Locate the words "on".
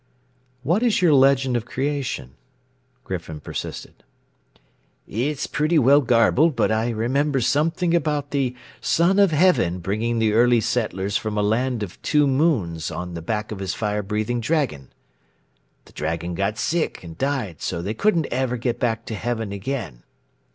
12.89-13.13